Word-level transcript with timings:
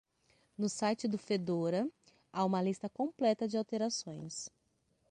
No 0.57 0.67
site 0.67 1.07
do 1.07 1.15
Fedora, 1.15 1.87
há 2.33 2.43
uma 2.43 2.59
lista 2.59 2.89
completa 2.89 3.47
de 3.47 3.55
alterações. 3.55 4.49